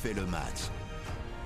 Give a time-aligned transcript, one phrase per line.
[0.00, 0.70] refait le match.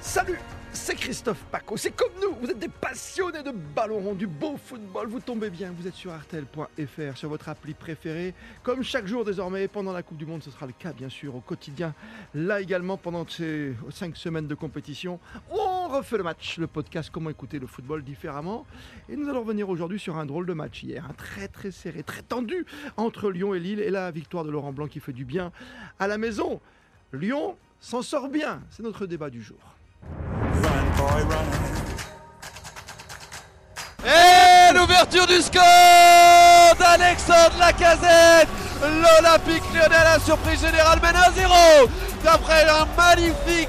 [0.01, 0.39] Salut,
[0.73, 1.77] c'est Christophe Paco.
[1.77, 5.09] C'est comme nous, vous êtes des passionnés de ballon du beau football.
[5.09, 8.35] Vous tombez bien, vous êtes sur RTL.fr, sur votre appli préférée.
[8.63, 11.35] Comme chaque jour désormais, pendant la Coupe du Monde, ce sera le cas bien sûr
[11.35, 11.95] au quotidien.
[12.35, 15.19] Là également, pendant ces cinq semaines de compétition,
[15.51, 18.67] on refait le match, le podcast Comment écouter le football différemment.
[19.09, 22.03] Et nous allons revenir aujourd'hui sur un drôle de match hier, un très très serré,
[22.03, 22.67] très tendu
[22.97, 23.81] entre Lyon et Lille.
[23.81, 25.51] Et la victoire de Laurent Blanc qui fait du bien
[25.99, 26.61] à la maison.
[27.13, 29.59] Lyon s'en sort bien, c'est notre débat du jour.
[34.05, 35.63] Et l'ouverture du score
[36.79, 38.49] d'Alexandre Lacazette.
[38.83, 41.89] L'Olympique lyonnais a la surprise générale mène 1-0
[42.23, 43.69] d'après un magnifique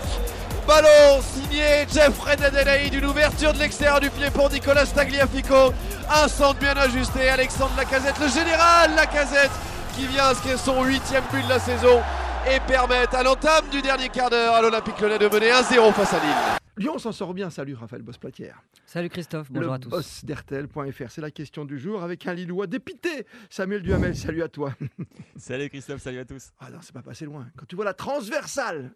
[0.68, 5.74] ballon signé Jeffrey Adelaide d'une ouverture de l'extérieur du pied pour Nicolas Tagliafico.
[6.10, 9.52] Un centre bien ajusté Alexandre Lacazette le général Lacazette
[9.96, 12.02] qui vient inscrire son huitième but de la saison
[12.48, 16.14] et permettre à l'entame du dernier quart d'heure à l'Olympique lyonnais de mener 1-0 face
[16.14, 18.62] à Lille Lyon s'en sort bien, salut Raphaël Bosplatière.
[18.86, 19.90] Salut Christophe, bonjour le à tous.
[19.90, 23.26] boss d'RTL.fr, c'est la question du jour avec un Lillois dépité.
[23.50, 24.74] Samuel Duhamel, salut à toi.
[25.38, 26.52] Salut Christophe, salut à tous.
[26.60, 27.48] Ah non, c'est pas passé loin.
[27.58, 28.92] Quand tu vois la transversale,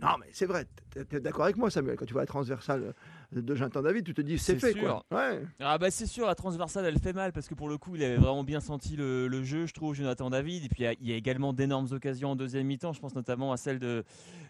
[0.00, 0.66] non mais c'est vrai,
[1.08, 2.94] t'es d'accord avec moi Samuel, quand tu vois la transversale
[3.32, 5.02] de Jonathan David, tu te dis c'est fait sûr.
[5.10, 5.18] quoi.
[5.18, 5.42] Ouais.
[5.60, 8.02] Ah bah c'est sûr, la transversale elle fait mal parce que pour le coup il
[8.04, 10.64] avait vraiment bien senti le, le jeu, je trouve, Jonathan David.
[10.64, 13.52] Et puis il y a- y, également d'énormes occasions en deuxième mi-temps, je pense notamment
[13.52, 14.04] à celle de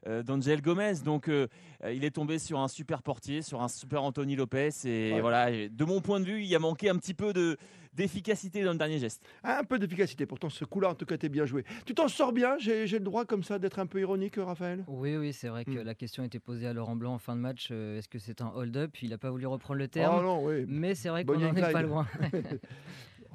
[0.07, 0.95] euh, d'Angel Gomez.
[1.05, 1.49] Donc euh,
[1.85, 4.71] euh, il est tombé sur un super portier, sur un super Anthony Lopez.
[4.85, 5.21] Et Ouais.
[5.21, 7.57] voilà, de mon point de vue, il a manqué un petit peu de
[7.97, 9.25] d'efficacité dans le dernier geste.
[9.43, 11.65] Un peu d'efficacité, pourtant ce coup-là en tout cas t'es bien joué.
[11.85, 14.85] Tu t'en sors bien, j'ai j'ai le droit comme ça d'être un peu ironique Raphaël?
[14.87, 15.85] Oui, oui, c'est vrai que Hmm.
[15.85, 17.69] la question était posée à Laurent Blanc en fin de match.
[17.71, 18.97] euh, Est-ce que c'est un hold-up?
[19.03, 20.23] Il n'a pas voulu reprendre le Oh terme.
[20.25, 20.65] non, oui.
[20.69, 22.07] mais c'est vrai qu'on Bonnie n'en est pas loin.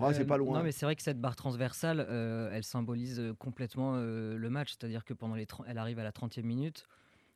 [0.04, 0.58] Ah, c'est Euh, pas loin.
[0.58, 4.50] Non, mais c'est vrai que cette barre transversale, euh, elle symbolise euh, complètement euh, le
[4.50, 4.70] match.
[4.72, 6.88] C'est-à-dire que pendant les 30 elle arrive à la 30e minute.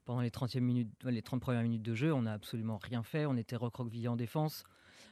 [0.06, 3.26] Pendant les 30, minutes, les 30 premières minutes de jeu, on n'a absolument rien fait.
[3.26, 4.64] On était recroquevillé en défense.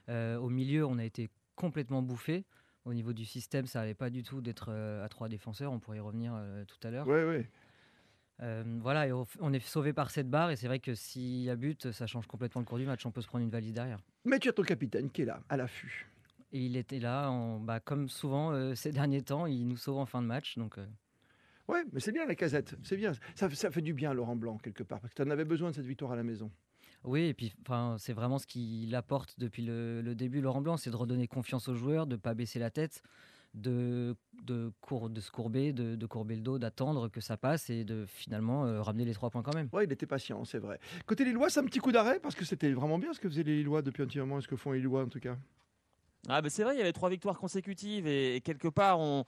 [0.10, 2.46] Euh, au milieu, on a été complètement bouffé.
[2.86, 5.72] Au niveau du système, ça n'allait pas du tout d'être euh, à trois défenseurs.
[5.72, 7.08] On pourrait y revenir euh, tout à l'heure.
[7.08, 7.50] Ouais, ouais.
[8.42, 10.52] Euh, voilà, et on est sauvé par cette barre.
[10.52, 13.06] Et c'est vrai que s'il y a but, ça change complètement le cours du match.
[13.06, 14.00] On peut se prendre une valise derrière.
[14.26, 16.10] Mais tu as ton capitaine qui est là, à l'affût.
[16.52, 19.98] Et il était là, en- bah, comme souvent euh, ces derniers temps, il nous sauve
[20.00, 20.58] en fin de match.
[20.58, 20.86] Donc, euh,
[21.70, 23.14] Ouais, mais c'est bien la casette, c'est bien.
[23.36, 25.70] Ça, ça fait du bien Laurent Blanc quelque part, parce que tu en avais besoin
[25.70, 26.52] de cette victoire à la maison.
[27.04, 30.78] Oui, et puis enfin, c'est vraiment ce qu'il apporte depuis le, le début, Laurent Blanc,
[30.78, 33.04] c'est de redonner confiance aux joueurs, de ne pas baisser la tête,
[33.54, 37.70] de, de, cour- de se courber, de, de courber le dos, d'attendre que ça passe
[37.70, 39.70] et de finalement euh, ramener les trois points quand même.
[39.74, 40.80] Ouais, il était patient, c'est vrai.
[41.06, 43.44] Côté Lillois, c'est un petit coup d'arrêt, parce que c'était vraiment bien ce que faisaient
[43.44, 45.38] les Lillois depuis un petit moment, ce que font les Lillois en tout cas.
[46.30, 49.26] Ah bah c'est vrai, il y avait trois victoires consécutives et, et quelque part on,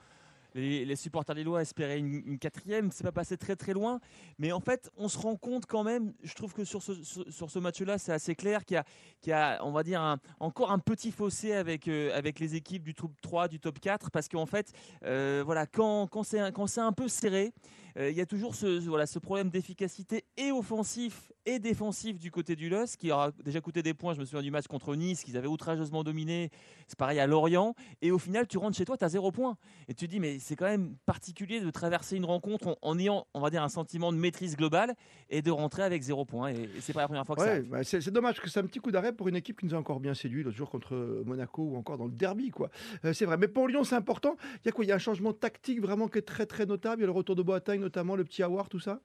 [0.56, 4.00] les, les supporters lillois espéraient une, une quatrième, c'est pas passé très très loin,
[4.40, 7.52] mais en fait on se rend compte quand même, je trouve que sur ce, sur,
[7.52, 8.82] ce match-là c'est assez clair qu'il
[9.26, 12.84] y y a, on va dire, encore un petit fossé avec, euh, avec les équipes
[12.84, 14.72] du top 3, du top 4, parce qu'en fait,
[15.04, 17.52] euh, voilà, quand, quand c'est un- peu serré,
[17.98, 22.32] il y a toujours ce, ce- voilà, ce problème d'efficacité et offensif et défensif du
[22.32, 24.16] côté du LOS, qui aura déjà coûté des points.
[24.16, 26.50] Je me souviens du match contre Nice, qu'ils avaient outrageusement dominé.
[26.88, 27.76] C'est pareil à Lorient.
[28.02, 29.56] Et au final, tu rentres chez toi, tu as zéro point.
[29.88, 32.98] Et tu te dis, mais c'est quand même particulier de traverser une rencontre en, en
[32.98, 34.96] ayant, on va dire, un sentiment de maîtrise globale
[35.30, 36.50] et de rentrer avec zéro point.
[36.50, 37.70] Et, et c'est pas la première fois que ça Ouais, arrive.
[37.70, 39.78] bah, c'est dommage que c'est un petit coup d'arrêt pour une équipe qui nous a
[39.78, 42.50] encore bien séduit l'autre jour contre euh, Monaco ou encore dans le derby.
[42.50, 42.72] quoi.
[43.06, 44.36] Euh, c'est vrai, mais pour Lyon, c'est important.
[44.64, 44.84] Il y a quoi?
[44.84, 47.02] Il y a un changement tactique vraiment qui est très très notable.
[47.02, 49.00] Il y a le retour de Boateng notamment, le petit Awar, tout ça.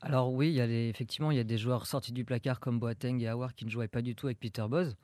[0.00, 2.80] Alors oui, il y a effectivement, il y a des joueurs sortis du placard comme
[2.80, 4.96] Boateng et Awar qui ne jouaient pas du tout avec Peter Boz.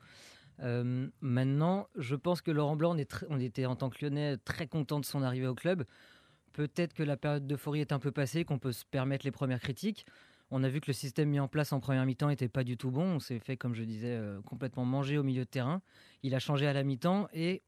[0.61, 2.97] Euh, maintenant, je pense que Laurent Blanc,
[3.29, 5.85] on était en tant que Lyonnais très content de son arrivée au club.
[6.51, 9.61] Peut-être que la période d'euphorie est un peu passée, qu'on peut se permettre les premières
[9.61, 10.05] critiques.
[10.51, 12.75] On a vu que le système mis en place en première mi-temps n'était pas du
[12.75, 13.03] tout bon.
[13.03, 15.81] On s'est fait, comme je disais, euh, complètement manger au milieu de terrain.
[16.23, 17.61] Il a changé à la mi-temps et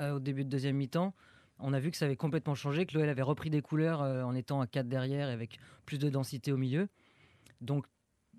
[0.00, 1.14] euh, au début de deuxième mi-temps,
[1.58, 4.22] on a vu que ça avait complètement changé, que l'OL avait repris des couleurs euh,
[4.22, 6.88] en étant à 4 derrière et avec plus de densité au milieu.
[7.60, 7.86] Donc,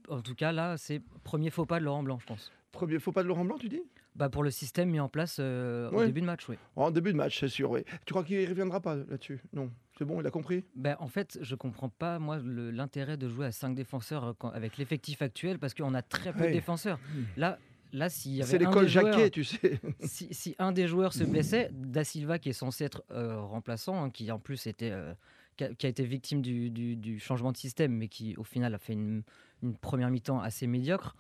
[0.10, 2.52] en tout cas, là, c'est premier faux pas de Laurent Blanc, je pense.
[2.72, 3.82] Premier faux pas de Laurent Blanc, tu dis?
[4.16, 6.56] Bah, pour le système mis en place euh, au début de match, oui.
[6.78, 7.84] En début de match, c'est sûr, oui.
[8.06, 9.42] Tu crois qu'il ne reviendra pas là-dessus?
[9.52, 10.64] Non, c'est bon, il a compris?
[10.76, 14.52] Ben, en fait, je comprends pas, moi, l'intérêt de jouer à 5 défenseurs euh, quand-
[14.52, 16.48] avec l'effectif actuel parce qu'on a très peu Ouais.
[16.48, 16.98] de défenseurs.
[17.36, 17.58] Là,
[17.96, 19.80] là s'il y avait C'est l'école Jacquet, tu sais.
[20.02, 24.04] si, si un des joueurs se blessait, Da Silva, qui est censé être euh, remplaçant,
[24.04, 25.14] hein, qui en plus était, euh,
[25.58, 28.44] qui, a, qui a été victime du, du- du changement de système, mais qui au
[28.44, 29.24] final a fait une,
[29.64, 31.16] une première mi-temps assez médiocre,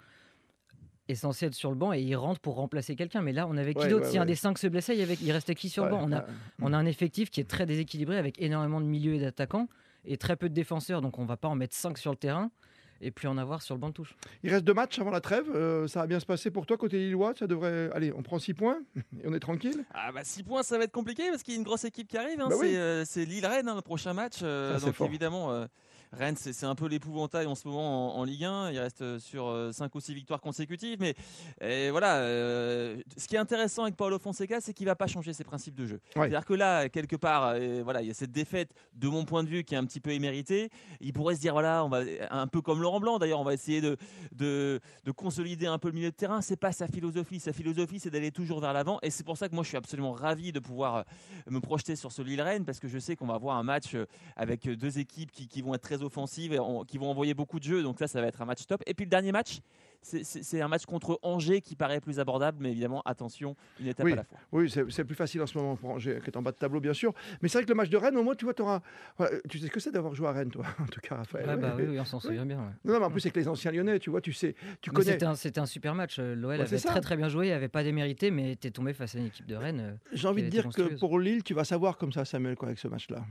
[1.07, 3.22] est censé être sur le banc et il rentre pour remplacer quelqu'un.
[3.22, 5.00] Mais là, on avait qui Ouais, d'autre ouais, Si un des cinq se blessait, il,
[5.00, 6.25] y avait, il restait qui sur le banc on a, ouais.
[6.62, 9.68] on a un effectif qui est très déséquilibré avec énormément de milieux et d'attaquants
[10.04, 12.51] et très peu de défenseurs, donc on va pas en mettre 5 sur le terrain.
[13.02, 14.16] Et puis en avoir sur le banc de touche.
[14.44, 15.46] Il reste deux matchs avant la trêve.
[15.54, 17.34] euh, ça va bien se passer pour toi côté Lillois.
[17.38, 17.90] Ça devrait.
[17.94, 19.86] Allez, on prend 6 points et on est tranquille.
[19.94, 22.08] Ah bah 6 points ça va être compliqué parce qu'il y a une grosse équipe
[22.08, 22.40] qui arrive.
[22.42, 22.48] hein.
[22.50, 22.68] Bah oui.
[22.72, 24.40] c'est euh, c'est Lille-Rennes hein, le prochain match.
[24.44, 25.08] euh, Ça, c'est donc fort.
[25.08, 25.66] évidemment euh,
[26.18, 28.72] Rennes c'est un peu l'épouvantail en ce moment en, en Ligue 1.
[28.72, 30.98] Il reste euh, sur 5 ou 6 victoires consécutives.
[31.00, 31.16] Mais
[31.62, 35.34] et voilà, euh, ce qui est intéressant avec Paulo Fonseca c'est qu'il va pas changer
[35.34, 36.02] ses principes de jeu.
[36.16, 36.24] Ouais.
[36.24, 39.44] C'est-à-dire que là quelque part euh, voilà il y a cette défaite de mon point
[39.44, 40.70] de vue qui est un petit peu éméritée.
[41.02, 42.02] Il pourrait se dire voilà on va
[42.32, 43.98] un peu comme Laurent Blanc d'ailleurs on va essayer de,
[44.32, 46.42] de, de consolider un peu le milieu de terrain.
[46.42, 47.40] C'est pas sa philosophie.
[47.40, 49.00] Sa philosophie, c'est d'aller toujours vers l'avant.
[49.02, 51.04] Et c'est pour ça que moi, je suis absolument ravi de pouvoir euh,
[51.50, 54.06] me projeter sur ce Lille-Rennes parce que je sais qu'on va avoir un match euh,
[54.36, 57.63] avec euh, deux équipes qui, qui vont être très offensives qui vont envoyer beaucoup de
[57.66, 57.84] jeux.
[57.84, 58.81] Donc ça, ça va être un match top.
[58.86, 59.60] Et puis le dernier match,
[60.02, 63.88] c'est- c'est c'est un match contre Angers qui paraît plus abordable, mais évidemment, attention, une
[63.88, 64.13] étape Oui.
[64.13, 64.38] à la fois.
[64.52, 66.57] Oui, c'est c'est plus facile en ce moment pour Angers, qui est en bas de
[66.57, 67.13] tableau, bien sûr.
[67.42, 68.81] Mais c'est vrai que le match de Rennes, au moins, tu vois, t'auras-
[69.18, 71.48] voilà, tu sais ce que c'est d'avoir joué à Rennes, toi, en tout cas, Raphaël.
[71.50, 72.58] Ouais, bah oui, oui, on s'en souvient bien.
[72.60, 72.72] ouais.
[72.84, 74.96] Non, non, mais en plus, avec les anciens Lyonnais, tu vois, tu sais, tu Mais
[74.96, 75.18] connais.
[75.36, 76.18] C'était un, super match.
[76.19, 78.69] Euh, L'OL Ouais, c'est avait très très bien joué, il avait pas démérité, mais était
[78.72, 79.80] tombé face à une équipe de Rennes.
[79.80, 82.68] euh, J'ai envie de dire que pour Lille, tu vas savoir comme ça, Samuel, quoi,
[82.68, 83.25] avec ce match-là.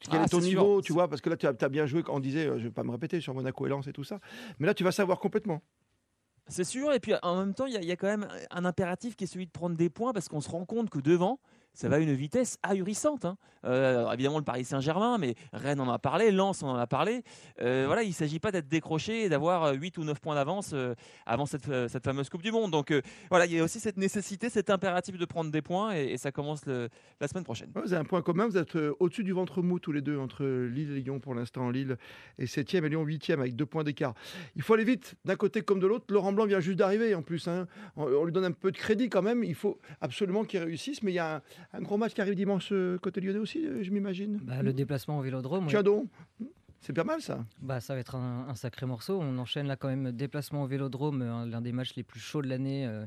[0.00, 2.14] Quel Ah, est ton niveau, tu vois, parce que là, tu as, bien joué quand
[2.14, 4.18] on disait, euh, je vais pas me répéter sur Monaco et Lens et tout ça,
[4.58, 5.62] mais là, tu vas savoir complètement.
[6.48, 8.26] C'est sûr, et puis en même temps, il y, a- il y a quand même
[8.50, 10.98] un impératif qui est celui de prendre des points parce qu'on se rend compte que
[10.98, 11.38] devant,
[11.72, 13.24] ça va à une vitesse ahurissante.
[13.24, 13.36] hein.
[13.64, 17.22] Euh, évidemment, le Paris Saint-Germain, mais Rennes en a parlé, Lens en a parlé.
[17.60, 20.70] Euh, voilà, il ne s'agit pas d'être décroché et d'avoir 8 ou 9 points d'avance
[20.72, 20.94] euh,
[21.26, 22.70] avant cette, euh, cette fameuse Coupe du Monde.
[22.70, 25.92] Donc euh, voilà, il y a aussi cette nécessité, cet impératif de prendre des points
[25.92, 27.70] et, ça commence la semaine prochaine.
[27.74, 30.18] Vous avez un point commun, vous êtes euh, au-dessus du ventre mou tous les deux,
[30.18, 31.70] entre Lille et Lyon pour l'instant.
[31.70, 31.96] Lille
[32.38, 34.14] est 7e et Lyon 8e avec deux points d'écart.
[34.56, 36.06] Il faut aller vite, d'un côté comme de l'autre.
[36.10, 37.46] Laurent Blanc vient juste d'arriver en plus.
[37.48, 37.66] hein.
[37.96, 39.44] On, on lui donne un peu de crédit quand même.
[39.44, 41.02] Il faut absolument qu'il réussisse.
[41.02, 41.42] Mais il y a un,
[41.72, 44.38] un gros match qui arrive dimanche euh, côté lyonnais aussi, euh, je m'imagine.
[44.42, 45.66] bah, le déplacement au Vélodrome.
[45.68, 46.06] Tiens donc,
[46.80, 47.44] c'est pas mal ça.
[47.60, 49.18] Bah, ça va être un, un sacré morceau.
[49.20, 52.42] On enchaîne là quand même déplacement au Vélodrome, euh, l'un des matchs les plus chauds
[52.42, 52.86] de l'année.
[52.86, 53.04] euh,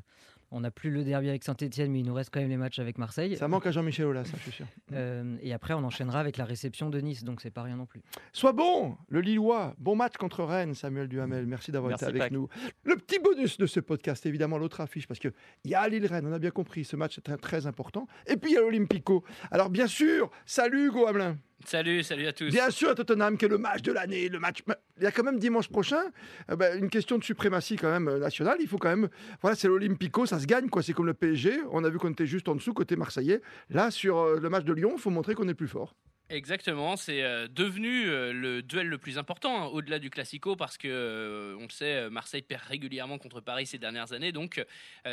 [0.53, 2.77] on n'a plus le derby avec Saint-Etienne, mais il nous reste quand même les matchs
[2.79, 3.35] avec Marseille.
[3.37, 4.65] Ça manque à Jean-Michel Aulas, ça, je suis sûr.
[4.93, 7.87] Euh, et après, on enchaînera avec la réception de Nice, donc c'est pas rien non
[7.87, 8.01] plus.
[8.31, 9.73] Sois bon, le Lillois.
[9.79, 11.47] Bon match contre Rennes, Samuel Duhamel.
[11.47, 12.31] Merci d'avoir été avec Pac.
[12.31, 12.47] nous.
[12.83, 15.33] Le petit bonus de ce podcast, évidemment, l'autre affiche, parce qu'il
[15.65, 18.07] y a Lille-Rennes, on a bien compris, ce match est très, très important.
[18.27, 19.23] Et puis il y a l'Olympico.
[19.49, 21.37] Alors bien sûr, salut Hugo Hamelin.
[21.65, 22.49] Salut, salut à tous.
[22.49, 24.63] Bien sûr, à Tottenham, qui est le match de l'année, le match.
[24.97, 26.03] Il y a quand même dimanche prochain
[26.51, 28.57] euh, ben, une question de suprématie quand même euh, nationale.
[28.59, 29.09] Il faut quand même.
[29.41, 30.83] Voilà, c'est l'Olympico, ça se gagne quoi.
[30.83, 31.61] C'est comme le PSG.
[31.71, 33.41] On a vu qu'on était juste en dessous côté marseillais.
[33.69, 35.95] Là, sur euh, le match de Lyon, il faut montrer qu'on est plus fort.
[36.33, 40.79] Exactement, c'est euh, devenu euh, le duel le plus important hein, au-delà du Classico parce
[40.79, 44.65] que euh, on le sait, Marseille perd régulièrement contre Paris ces dernières années, donc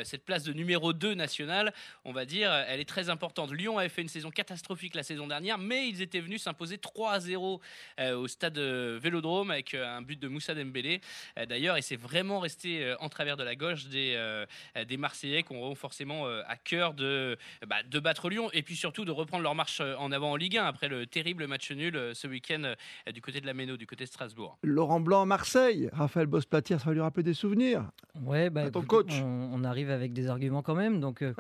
[0.05, 1.75] cette place de numéro 2 national,
[2.05, 3.53] on va dire, elle est très importante.
[3.53, 7.13] Lyon avait fait une saison catastrophique la saison dernière, mais ils étaient venus s'imposer 3
[7.13, 7.61] à 0
[7.99, 11.01] euh, au stade Vélodrome avec un but de Moussa Dembélé.
[11.49, 14.45] D'ailleurs, et c'est vraiment resté en travers de la gauche des,
[14.87, 17.37] des Marseillais qui auront forcément à cœur de,
[17.67, 20.57] bah, de battre Lyon et puis surtout de reprendre leur marche en avant en Ligue
[20.57, 23.77] 1 après le terrible match nul euh, ce week-end euh, du côté de la Méno,
[23.77, 24.59] du côté de Strasbourg.
[24.63, 25.89] Laurent Blanc, Marseille.
[25.93, 27.91] Raphaël Boss-Platière, ça va lui rappeler des souvenirs.
[28.23, 29.13] Ouais, bah, À ton coach.
[29.23, 31.35] On, on arrive avec des arguments quand même, donc euh,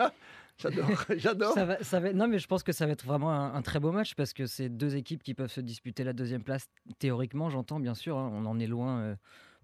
[0.59, 1.55] J'adore, j'adore.
[1.55, 3.63] ça va, ça va- Non, mais je pense que ça va être vraiment un, un
[3.63, 6.69] très beau match parce que c'est deux équipes qui peuvent se disputer la deuxième place.
[6.99, 9.15] Théoriquement, j'entends bien sûr, hein, on en est loin euh,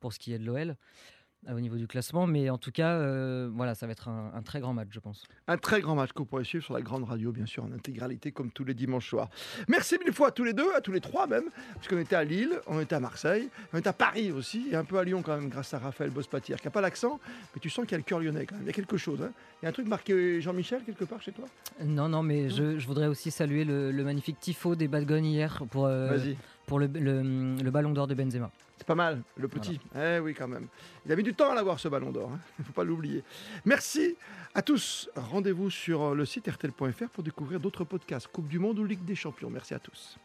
[0.00, 0.74] pour ce qui est de l'OL euh,
[1.54, 4.42] au niveau du classement, mais en tout cas, euh, voilà, ça va être un, un
[4.42, 5.24] très grand match, je pense.
[5.46, 7.72] Un très grand match que vous pourrez suivre sur la grande radio, bien sûr, en
[7.72, 9.28] intégralité, comme tous les dimanches soirs.
[9.68, 12.16] Merci mille fois à tous les deux, à tous les trois même, parce qu'on était
[12.16, 15.04] à Lille, on était à Marseille, on était à Paris aussi, et un peu à
[15.04, 17.20] Lyon quand même, grâce à Raphaël Bospatière, qui n'a pas l'accent,
[17.54, 18.64] mais tu sens qu'il y a le cœur lyonnais quand même.
[18.64, 19.22] Il y a quelque chose.
[19.22, 19.30] hein.
[19.62, 21.46] Il y a un truc marqué Jean-Michel quelque part chez toi?
[21.84, 25.62] Non, non, mais je, je voudrais aussi saluer le, le magnifique tifo des Badgones hier
[25.70, 26.36] pour, euh, Vas-y.
[26.66, 28.50] Pour le, le- le ballon d'or de Benzema.
[28.78, 29.80] C'est pas mal, le petit.
[29.96, 30.66] Eh oui, quand même.
[31.06, 32.30] Il a mis du temps à l'avoir, ce ballon d'or.
[32.30, 33.22] Il ne faut pas l'oublier.
[33.64, 34.16] Merci
[34.54, 35.08] à tous.
[35.16, 39.14] Rendez-vous sur le site rtl.fr pour découvrir d'autres podcasts, Coupe du Monde ou Ligue des
[39.14, 39.48] Champions.
[39.50, 40.18] Merci à tous.